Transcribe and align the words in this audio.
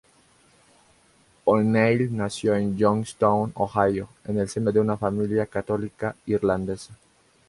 O'Neill 1.45 2.17
nació 2.17 2.55
en 2.55 2.75
Youngstown, 2.75 3.51
Ohio 3.53 4.09
en 4.25 4.39
el 4.39 4.49
seno 4.49 4.71
de 4.71 4.79
una 4.79 4.97
familia 4.97 5.45
católica 5.45 6.15
irlandesa. 6.25 6.97